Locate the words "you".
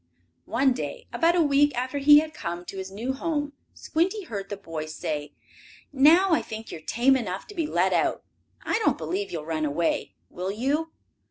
6.71-6.79, 9.31-9.37, 10.51-10.91